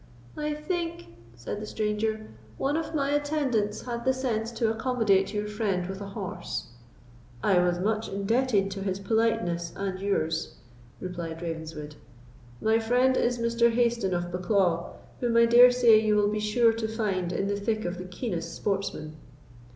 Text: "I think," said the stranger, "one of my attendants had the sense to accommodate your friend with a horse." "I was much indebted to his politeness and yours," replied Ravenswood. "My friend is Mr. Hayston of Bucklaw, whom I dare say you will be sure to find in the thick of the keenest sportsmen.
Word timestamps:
"I 0.35 0.55
think," 0.55 1.09
said 1.35 1.61
the 1.61 1.67
stranger, 1.67 2.25
"one 2.57 2.75
of 2.75 2.95
my 2.95 3.11
attendants 3.11 3.83
had 3.83 4.03
the 4.03 4.13
sense 4.13 4.51
to 4.53 4.71
accommodate 4.71 5.31
your 5.31 5.45
friend 5.47 5.85
with 5.87 6.01
a 6.01 6.07
horse." 6.07 6.69
"I 7.43 7.59
was 7.59 7.77
much 7.77 8.09
indebted 8.09 8.71
to 8.71 8.81
his 8.81 8.97
politeness 8.99 9.71
and 9.75 9.99
yours," 9.99 10.55
replied 10.99 11.43
Ravenswood. 11.43 11.97
"My 12.59 12.79
friend 12.79 13.15
is 13.15 13.37
Mr. 13.37 13.71
Hayston 13.71 14.13
of 14.15 14.31
Bucklaw, 14.31 14.93
whom 15.19 15.37
I 15.37 15.45
dare 15.45 15.69
say 15.69 15.99
you 15.99 16.15
will 16.15 16.29
be 16.29 16.39
sure 16.39 16.73
to 16.73 16.87
find 16.87 17.31
in 17.31 17.45
the 17.47 17.55
thick 17.59 17.85
of 17.85 17.99
the 17.99 18.05
keenest 18.05 18.55
sportsmen. 18.55 19.17